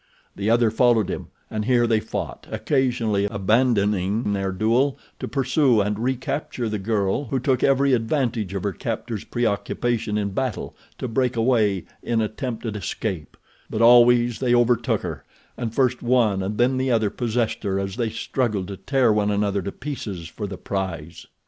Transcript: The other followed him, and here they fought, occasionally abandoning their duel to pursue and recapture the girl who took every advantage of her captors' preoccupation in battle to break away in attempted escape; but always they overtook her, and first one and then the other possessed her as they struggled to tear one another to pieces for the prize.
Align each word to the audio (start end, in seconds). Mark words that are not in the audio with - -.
The 0.35 0.49
other 0.49 0.71
followed 0.71 1.09
him, 1.09 1.27
and 1.51 1.65
here 1.65 1.85
they 1.85 1.99
fought, 1.99 2.47
occasionally 2.49 3.25
abandoning 3.25 4.33
their 4.33 4.51
duel 4.51 4.97
to 5.19 5.27
pursue 5.27 5.79
and 5.79 5.99
recapture 5.99 6.67
the 6.67 6.79
girl 6.79 7.25
who 7.25 7.39
took 7.39 7.63
every 7.63 7.93
advantage 7.93 8.55
of 8.55 8.63
her 8.63 8.71
captors' 8.71 9.23
preoccupation 9.25 10.17
in 10.17 10.29
battle 10.31 10.75
to 10.97 11.07
break 11.07 11.35
away 11.35 11.85
in 12.01 12.19
attempted 12.19 12.75
escape; 12.75 13.37
but 13.69 13.83
always 13.83 14.39
they 14.39 14.55
overtook 14.55 15.01
her, 15.01 15.23
and 15.55 15.75
first 15.75 16.01
one 16.01 16.41
and 16.41 16.57
then 16.57 16.77
the 16.77 16.89
other 16.89 17.11
possessed 17.11 17.61
her 17.61 17.79
as 17.79 17.95
they 17.95 18.09
struggled 18.09 18.69
to 18.69 18.77
tear 18.77 19.13
one 19.13 19.29
another 19.29 19.61
to 19.61 19.71
pieces 19.71 20.27
for 20.27 20.47
the 20.47 20.57
prize. 20.57 21.27